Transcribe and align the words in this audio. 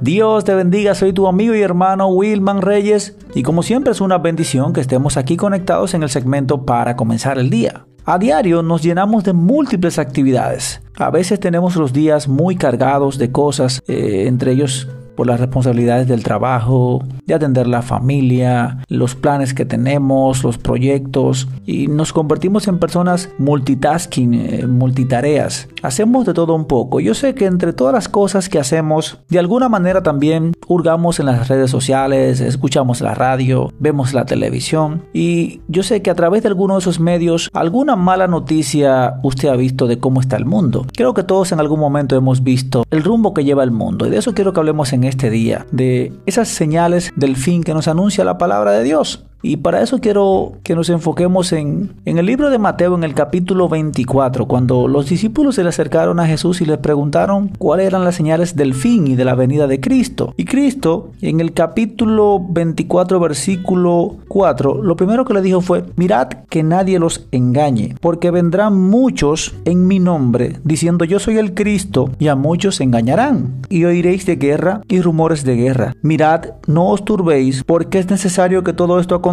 Dios 0.00 0.44
te 0.44 0.54
bendiga, 0.54 0.94
soy 0.94 1.12
tu 1.12 1.26
amigo 1.26 1.54
y 1.54 1.60
hermano 1.60 2.08
Wilman 2.08 2.62
Reyes 2.62 3.18
y 3.34 3.42
como 3.42 3.62
siempre 3.62 3.92
es 3.92 4.00
una 4.00 4.16
bendición 4.16 4.72
que 4.72 4.80
estemos 4.80 5.18
aquí 5.18 5.36
conectados 5.36 5.92
en 5.92 6.02
el 6.02 6.08
segmento 6.08 6.64
para 6.64 6.96
comenzar 6.96 7.38
el 7.38 7.50
día. 7.50 7.84
A 8.06 8.18
diario 8.18 8.62
nos 8.62 8.82
llenamos 8.82 9.24
de 9.24 9.34
múltiples 9.34 9.98
actividades. 9.98 10.80
A 10.96 11.10
veces 11.10 11.38
tenemos 11.38 11.76
los 11.76 11.92
días 11.92 12.28
muy 12.28 12.56
cargados 12.56 13.18
de 13.18 13.30
cosas, 13.30 13.82
eh, 13.88 14.24
entre 14.26 14.52
ellos 14.52 14.88
por 15.20 15.26
las 15.26 15.38
responsabilidades 15.38 16.08
del 16.08 16.22
trabajo, 16.22 17.04
de 17.26 17.34
atender 17.34 17.66
la 17.66 17.82
familia, 17.82 18.78
los 18.88 19.14
planes 19.14 19.52
que 19.52 19.66
tenemos, 19.66 20.42
los 20.42 20.56
proyectos 20.56 21.46
y 21.66 21.88
nos 21.88 22.14
convertimos 22.14 22.66
en 22.68 22.78
personas 22.78 23.28
multitasking, 23.36 24.32
eh, 24.32 24.66
multitareas. 24.66 25.68
Hacemos 25.82 26.24
de 26.24 26.32
todo 26.32 26.54
un 26.54 26.64
poco. 26.64 27.00
Yo 27.00 27.12
sé 27.12 27.34
que 27.34 27.44
entre 27.44 27.74
todas 27.74 27.92
las 27.92 28.08
cosas 28.08 28.48
que 28.48 28.58
hacemos, 28.58 29.18
de 29.28 29.38
alguna 29.38 29.68
manera 29.68 30.02
también 30.02 30.54
hurgamos 30.66 31.20
en 31.20 31.26
las 31.26 31.48
redes 31.48 31.70
sociales, 31.70 32.40
escuchamos 32.40 33.02
la 33.02 33.14
radio, 33.14 33.74
vemos 33.78 34.14
la 34.14 34.24
televisión 34.24 35.02
y 35.12 35.60
yo 35.68 35.82
sé 35.82 36.00
que 36.00 36.08
a 36.08 36.14
través 36.14 36.44
de 36.44 36.48
alguno 36.48 36.76
de 36.76 36.80
esos 36.80 36.98
medios 36.98 37.50
alguna 37.52 37.94
mala 37.94 38.26
noticia 38.26 39.20
usted 39.22 39.50
ha 39.50 39.56
visto 39.56 39.86
de 39.86 39.98
cómo 39.98 40.22
está 40.22 40.38
el 40.38 40.46
mundo. 40.46 40.86
Creo 40.94 41.12
que 41.12 41.24
todos 41.24 41.52
en 41.52 41.60
algún 41.60 41.78
momento 41.78 42.16
hemos 42.16 42.42
visto 42.42 42.84
el 42.90 43.04
rumbo 43.04 43.34
que 43.34 43.44
lleva 43.44 43.64
el 43.64 43.70
mundo 43.70 44.06
y 44.06 44.10
de 44.10 44.16
eso 44.16 44.32
quiero 44.32 44.54
que 44.54 44.60
hablemos 44.60 44.94
en 44.94 45.09
este 45.10 45.30
día, 45.30 45.66
de 45.70 46.12
esas 46.26 46.48
señales 46.48 47.12
del 47.14 47.36
fin 47.36 47.62
que 47.62 47.74
nos 47.74 47.88
anuncia 47.88 48.24
la 48.24 48.38
palabra 48.38 48.72
de 48.72 48.82
Dios. 48.82 49.26
Y 49.42 49.56
para 49.58 49.82
eso 49.82 49.98
quiero 50.00 50.52
que 50.62 50.74
nos 50.74 50.88
enfoquemos 50.90 51.52
en, 51.52 51.94
en 52.04 52.18
el 52.18 52.26
libro 52.26 52.50
de 52.50 52.58
Mateo, 52.58 52.94
en 52.94 53.04
el 53.04 53.14
capítulo 53.14 53.68
24, 53.68 54.46
cuando 54.46 54.88
los 54.88 55.08
discípulos 55.08 55.54
se 55.54 55.62
le 55.62 55.70
acercaron 55.70 56.20
a 56.20 56.26
Jesús 56.26 56.60
y 56.60 56.66
le 56.66 56.78
preguntaron 56.78 57.48
cuáles 57.58 57.86
eran 57.86 58.04
las 58.04 58.14
señales 58.14 58.56
del 58.56 58.74
fin 58.74 59.06
y 59.06 59.16
de 59.16 59.24
la 59.24 59.34
venida 59.34 59.66
de 59.66 59.80
Cristo. 59.80 60.34
Y 60.36 60.44
Cristo, 60.44 61.10
en 61.22 61.40
el 61.40 61.52
capítulo 61.52 62.44
24, 62.50 63.20
versículo 63.20 64.16
4, 64.28 64.82
lo 64.82 64.96
primero 64.96 65.24
que 65.24 65.34
le 65.34 65.42
dijo 65.42 65.60
fue, 65.60 65.84
mirad 65.96 66.28
que 66.48 66.62
nadie 66.62 66.98
los 66.98 67.26
engañe, 67.30 67.96
porque 68.00 68.30
vendrán 68.30 68.78
muchos 68.78 69.54
en 69.64 69.86
mi 69.86 69.98
nombre, 69.98 70.58
diciendo 70.64 71.04
yo 71.04 71.18
soy 71.18 71.38
el 71.38 71.54
Cristo, 71.54 72.10
y 72.18 72.28
a 72.28 72.34
muchos 72.34 72.80
engañarán. 72.80 73.62
Y 73.68 73.84
oiréis 73.84 74.26
de 74.26 74.36
guerra 74.36 74.80
y 74.88 75.00
rumores 75.00 75.44
de 75.44 75.56
guerra. 75.56 75.94
Mirad, 76.02 76.46
no 76.66 76.88
os 76.88 77.04
turbéis, 77.04 77.64
porque 77.64 77.98
es 77.98 78.10
necesario 78.10 78.64
que 78.64 78.72
todo 78.72 78.98
esto 79.00 79.14
acontezca, 79.14 79.29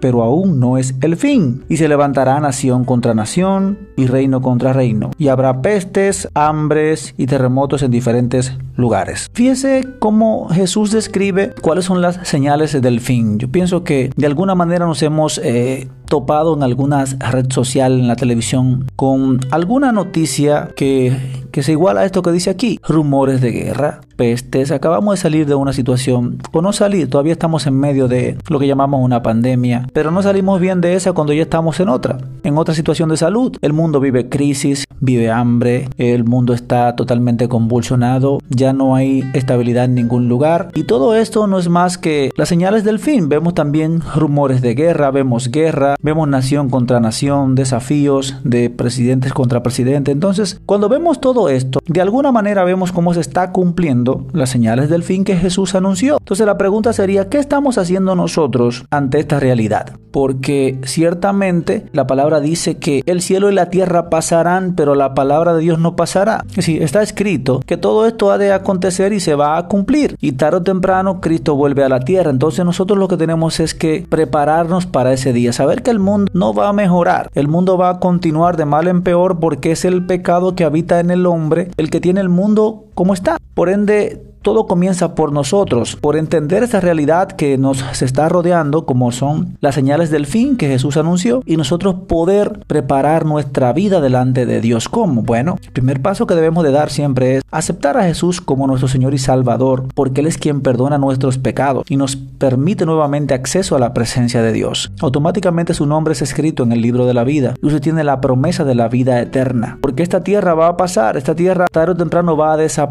pero 0.00 0.22
aún 0.22 0.60
no 0.60 0.78
es 0.78 0.94
el 1.00 1.16
fin. 1.16 1.64
Y 1.68 1.76
se 1.76 1.88
levantará 1.88 2.38
nación 2.40 2.84
contra 2.84 3.14
nación 3.14 3.88
y 3.96 4.06
reino 4.06 4.40
contra 4.40 4.72
reino. 4.72 5.10
Y 5.18 5.28
habrá 5.28 5.62
pestes, 5.62 6.28
hambres 6.34 7.14
y 7.16 7.26
terremotos 7.26 7.82
en 7.82 7.90
diferentes 7.90 8.56
lugares. 8.76 9.28
Fíjese 9.32 9.86
cómo 9.98 10.48
Jesús 10.48 10.90
describe 10.90 11.54
cuáles 11.60 11.84
son 11.84 12.00
las 12.00 12.20
señales 12.26 12.80
del 12.80 13.00
fin. 13.00 13.38
Yo 13.38 13.48
pienso 13.48 13.84
que 13.84 14.10
de 14.16 14.26
alguna 14.26 14.54
manera 14.54 14.86
nos 14.86 15.02
hemos 15.02 15.38
eh, 15.38 15.88
topado 16.06 16.54
en 16.54 16.62
alguna 16.62 17.04
red 17.04 17.50
social, 17.50 17.98
en 17.98 18.08
la 18.08 18.16
televisión, 18.16 18.86
con 18.96 19.40
alguna 19.50 19.92
noticia 19.92 20.70
que, 20.76 21.16
que 21.50 21.62
se 21.62 21.72
iguala 21.72 22.02
a 22.02 22.04
esto 22.04 22.22
que 22.22 22.32
dice 22.32 22.50
aquí. 22.50 22.78
Rumores 22.86 23.40
de 23.40 23.50
guerra, 23.50 24.00
pestes, 24.22 24.70
acabamos 24.70 25.14
de 25.14 25.20
salir 25.20 25.46
de 25.46 25.56
una 25.56 25.72
situación, 25.72 26.38
o 26.52 26.62
no 26.62 26.72
salir, 26.72 27.10
todavía 27.10 27.32
estamos 27.32 27.66
en 27.66 27.76
medio 27.76 28.06
de 28.06 28.38
lo 28.48 28.60
que 28.60 28.68
llamamos 28.68 29.04
una 29.04 29.20
pandemia, 29.20 29.88
pero 29.92 30.12
no 30.12 30.22
salimos 30.22 30.60
bien 30.60 30.80
de 30.80 30.94
esa 30.94 31.12
cuando 31.12 31.32
ya 31.32 31.42
estamos 31.42 31.80
en 31.80 31.88
otra, 31.88 32.18
en 32.44 32.56
otra 32.56 32.72
situación 32.72 33.08
de 33.08 33.16
salud. 33.16 33.56
El 33.62 33.72
mundo 33.72 33.98
vive 33.98 34.28
crisis, 34.28 34.84
vive 35.02 35.30
hambre, 35.30 35.88
el 35.98 36.24
mundo 36.24 36.54
está 36.54 36.96
totalmente 36.96 37.48
convulsionado, 37.48 38.38
ya 38.48 38.72
no 38.72 38.94
hay 38.94 39.24
estabilidad 39.34 39.84
en 39.84 39.94
ningún 39.94 40.28
lugar 40.28 40.70
y 40.74 40.84
todo 40.84 41.14
esto 41.14 41.46
no 41.46 41.58
es 41.58 41.68
más 41.68 41.98
que 41.98 42.30
las 42.36 42.48
señales 42.48 42.84
del 42.84 42.98
fin. 42.98 43.28
Vemos 43.28 43.54
también 43.54 44.00
rumores 44.14 44.62
de 44.62 44.74
guerra, 44.74 45.10
vemos 45.10 45.50
guerra, 45.50 45.96
vemos 46.00 46.28
nación 46.28 46.70
contra 46.70 47.00
nación, 47.00 47.54
desafíos 47.54 48.36
de 48.44 48.70
presidentes 48.70 49.32
contra 49.32 49.62
presidente. 49.62 50.12
Entonces, 50.12 50.60
cuando 50.64 50.88
vemos 50.88 51.20
todo 51.20 51.48
esto, 51.48 51.80
de 51.86 52.00
alguna 52.00 52.32
manera 52.32 52.64
vemos 52.64 52.92
cómo 52.92 53.12
se 53.12 53.20
está 53.20 53.50
cumpliendo 53.50 54.26
las 54.32 54.50
señales 54.50 54.88
del 54.88 55.02
fin 55.02 55.24
que 55.24 55.36
Jesús 55.36 55.74
anunció. 55.74 56.18
Entonces 56.18 56.46
la 56.46 56.56
pregunta 56.56 56.92
sería, 56.92 57.28
¿qué 57.28 57.38
estamos 57.38 57.76
haciendo 57.76 58.14
nosotros 58.14 58.84
ante 58.90 59.18
esta 59.18 59.40
realidad? 59.40 59.96
Porque 60.12 60.78
ciertamente 60.84 61.86
la 61.92 62.06
palabra 62.06 62.40
dice 62.40 62.76
que 62.76 63.02
el 63.06 63.20
cielo 63.20 63.50
y 63.50 63.54
la 63.54 63.70
tierra 63.70 64.10
pasarán, 64.10 64.74
pero 64.76 64.91
la 64.94 65.14
palabra 65.14 65.54
de 65.54 65.60
Dios 65.60 65.78
no 65.78 65.96
pasará. 65.96 66.44
Es 66.50 66.56
decir, 66.56 66.82
está 66.82 67.02
escrito 67.02 67.60
que 67.66 67.76
todo 67.76 68.06
esto 68.06 68.30
ha 68.30 68.38
de 68.38 68.52
acontecer 68.52 69.12
y 69.12 69.20
se 69.20 69.34
va 69.34 69.56
a 69.56 69.68
cumplir. 69.68 70.16
Y 70.20 70.32
tarde 70.32 70.58
o 70.58 70.62
temprano 70.62 71.20
Cristo 71.20 71.54
vuelve 71.54 71.84
a 71.84 71.88
la 71.88 72.00
tierra. 72.00 72.30
Entonces 72.30 72.64
nosotros 72.64 72.98
lo 72.98 73.08
que 73.08 73.16
tenemos 73.16 73.60
es 73.60 73.74
que 73.74 74.06
prepararnos 74.08 74.86
para 74.86 75.12
ese 75.12 75.32
día. 75.32 75.52
Saber 75.52 75.82
que 75.82 75.90
el 75.90 75.98
mundo 75.98 76.30
no 76.34 76.54
va 76.54 76.68
a 76.68 76.72
mejorar. 76.72 77.30
El 77.34 77.48
mundo 77.48 77.76
va 77.76 77.90
a 77.90 78.00
continuar 78.00 78.56
de 78.56 78.64
mal 78.64 78.88
en 78.88 79.02
peor 79.02 79.38
porque 79.40 79.72
es 79.72 79.84
el 79.84 80.06
pecado 80.06 80.54
que 80.54 80.64
habita 80.64 81.00
en 81.00 81.10
el 81.10 81.26
hombre 81.26 81.68
el 81.76 81.90
que 81.90 82.00
tiene 82.00 82.20
el 82.20 82.28
mundo 82.28 82.84
como 82.94 83.14
está. 83.14 83.38
Por 83.54 83.68
ende, 83.68 84.22
todo 84.42 84.66
comienza 84.66 85.14
por 85.14 85.32
nosotros, 85.32 85.96
por 85.96 86.16
entender 86.16 86.62
esa 86.62 86.80
realidad 86.80 87.28
que 87.28 87.56
nos 87.58 88.02
está 88.02 88.28
rodeando, 88.28 88.84
como 88.84 89.12
son 89.12 89.56
las 89.60 89.74
señales 89.74 90.10
del 90.10 90.26
fin 90.26 90.56
que 90.56 90.68
Jesús 90.68 90.96
anunció, 90.96 91.42
y 91.46 91.56
nosotros 91.56 91.94
poder 92.08 92.60
preparar 92.66 93.24
nuestra 93.24 93.72
vida 93.72 94.00
delante 94.00 94.44
de 94.46 94.60
Dios. 94.60 94.88
¿Cómo? 94.88 95.22
Bueno, 95.22 95.56
el 95.62 95.70
primer 95.70 96.02
paso 96.02 96.26
que 96.26 96.34
debemos 96.34 96.64
de 96.64 96.72
dar 96.72 96.90
siempre 96.90 97.36
es 97.36 97.42
aceptar 97.50 97.96
a 97.96 98.04
Jesús 98.04 98.40
como 98.40 98.66
nuestro 98.66 98.88
Señor 98.88 99.14
y 99.14 99.18
Salvador, 99.18 99.86
porque 99.94 100.20
Él 100.20 100.26
es 100.26 100.38
quien 100.38 100.60
perdona 100.60 100.98
nuestros 100.98 101.38
pecados 101.38 101.84
y 101.88 101.96
nos 101.96 102.16
permite 102.16 102.84
nuevamente 102.84 103.34
acceso 103.34 103.76
a 103.76 103.78
la 103.78 103.94
presencia 103.94 104.42
de 104.42 104.52
Dios. 104.52 104.90
Automáticamente 105.00 105.74
su 105.74 105.86
nombre 105.86 106.12
es 106.12 106.22
escrito 106.22 106.64
en 106.64 106.72
el 106.72 106.82
libro 106.82 107.06
de 107.06 107.14
la 107.14 107.24
vida 107.24 107.54
y 107.62 107.66
usted 107.66 107.80
tiene 107.80 108.02
la 108.02 108.20
promesa 108.20 108.64
de 108.64 108.74
la 108.74 108.88
vida 108.88 109.20
eterna, 109.20 109.78
porque 109.80 110.02
esta 110.02 110.24
tierra 110.24 110.54
va 110.54 110.68
a 110.68 110.76
pasar, 110.76 111.16
esta 111.16 111.34
tierra 111.34 111.66
tarde 111.70 111.92
o 111.92 111.96
temprano 111.96 112.36
va 112.36 112.54
a 112.54 112.56
desaparecer 112.56 112.81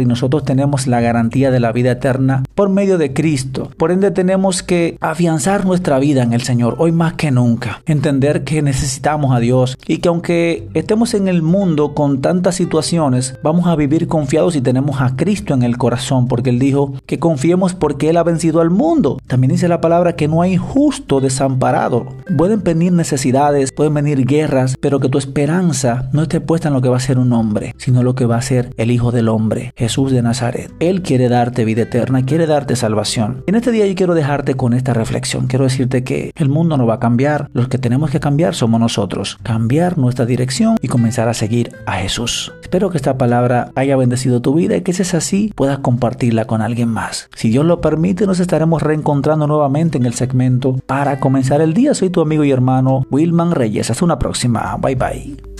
y 0.00 0.04
nosotros 0.04 0.44
tenemos 0.44 0.86
la 0.86 1.00
garantía 1.00 1.50
de 1.50 1.60
la 1.60 1.72
vida 1.72 1.92
eterna 1.92 2.42
por 2.54 2.68
medio 2.68 2.98
de 2.98 3.12
Cristo. 3.12 3.70
Por 3.76 3.92
ende 3.92 4.10
tenemos 4.10 4.62
que 4.62 4.96
afianzar 5.00 5.64
nuestra 5.64 5.98
vida 5.98 6.22
en 6.22 6.32
el 6.32 6.42
Señor 6.42 6.76
hoy 6.78 6.92
más 6.92 7.12
que 7.14 7.30
nunca. 7.30 7.82
Entender 7.86 8.44
que 8.44 8.62
necesitamos 8.62 9.34
a 9.34 9.40
Dios 9.40 9.76
y 9.86 9.98
que 9.98 10.08
aunque 10.08 10.68
estemos 10.74 11.14
en 11.14 11.28
el 11.28 11.42
mundo 11.42 11.94
con 11.94 12.20
tantas 12.20 12.56
situaciones, 12.56 13.38
vamos 13.42 13.66
a 13.66 13.76
vivir 13.76 14.08
confiados 14.08 14.56
y 14.56 14.60
tenemos 14.60 15.00
a 15.00 15.16
Cristo 15.16 15.54
en 15.54 15.62
el 15.62 15.78
corazón 15.78 16.26
porque 16.26 16.50
Él 16.50 16.58
dijo 16.58 16.94
que 17.06 17.18
confiemos 17.18 17.74
porque 17.74 18.10
Él 18.10 18.16
ha 18.16 18.22
vencido 18.24 18.60
al 18.60 18.70
mundo. 18.70 19.18
También 19.26 19.52
dice 19.52 19.68
la 19.68 19.80
palabra 19.80 20.16
que 20.16 20.28
no 20.28 20.42
hay 20.42 20.56
justo 20.56 21.20
desamparado. 21.20 22.06
Pueden 22.36 22.62
venir 22.62 22.92
necesidades, 22.92 23.72
pueden 23.72 23.94
venir 23.94 24.24
guerras, 24.24 24.76
pero 24.80 25.00
que 25.00 25.08
tu 25.08 25.18
esperanza 25.18 26.08
no 26.12 26.22
esté 26.22 26.40
puesta 26.40 26.68
en 26.68 26.74
lo 26.74 26.82
que 26.82 26.88
va 26.88 26.96
a 26.96 27.00
ser 27.00 27.18
un 27.18 27.32
hombre, 27.32 27.74
sino 27.78 28.02
lo 28.02 28.14
que 28.14 28.26
va 28.26 28.36
a 28.36 28.42
ser 28.42 28.72
el 28.76 28.90
Hijo 28.90 29.12
Hombre, 29.28 29.72
Jesús 29.76 30.12
de 30.12 30.22
Nazaret. 30.22 30.72
Él 30.80 31.02
quiere 31.02 31.28
darte 31.28 31.64
vida 31.64 31.82
eterna, 31.82 32.24
quiere 32.24 32.46
darte 32.46 32.76
salvación. 32.76 33.44
En 33.46 33.54
este 33.54 33.70
día 33.70 33.86
yo 33.86 33.94
quiero 33.94 34.14
dejarte 34.14 34.54
con 34.54 34.74
esta 34.74 34.94
reflexión. 34.94 35.46
Quiero 35.46 35.64
decirte 35.64 36.04
que 36.04 36.32
el 36.36 36.48
mundo 36.48 36.76
no 36.76 36.86
va 36.86 36.94
a 36.94 37.00
cambiar. 37.00 37.50
Los 37.52 37.68
que 37.68 37.78
tenemos 37.78 38.10
que 38.10 38.20
cambiar 38.20 38.54
somos 38.54 38.80
nosotros. 38.80 39.38
Cambiar 39.42 39.98
nuestra 39.98 40.26
dirección 40.26 40.76
y 40.80 40.88
comenzar 40.88 41.28
a 41.28 41.34
seguir 41.34 41.72
a 41.86 41.92
Jesús. 41.94 42.52
Espero 42.62 42.90
que 42.90 42.96
esta 42.96 43.18
palabra 43.18 43.70
haya 43.74 43.96
bendecido 43.96 44.40
tu 44.42 44.54
vida 44.54 44.76
y 44.76 44.82
que 44.82 44.92
si 44.92 45.02
es 45.02 45.14
así 45.14 45.52
puedas 45.54 45.78
compartirla 45.78 46.46
con 46.46 46.62
alguien 46.62 46.88
más. 46.88 47.28
Si 47.34 47.50
Dios 47.50 47.64
lo 47.64 47.80
permite 47.80 48.26
nos 48.26 48.40
estaremos 48.40 48.82
reencontrando 48.82 49.46
nuevamente 49.46 49.98
en 49.98 50.06
el 50.06 50.14
segmento 50.14 50.76
para 50.86 51.20
comenzar 51.20 51.60
el 51.60 51.74
día. 51.74 51.94
Soy 51.94 52.10
tu 52.10 52.20
amigo 52.20 52.44
y 52.44 52.50
hermano 52.50 53.06
Wilman 53.10 53.52
Reyes. 53.52 53.90
Hasta 53.90 54.04
una 54.04 54.18
próxima. 54.18 54.76
Bye 54.78 54.94
bye. 54.94 55.57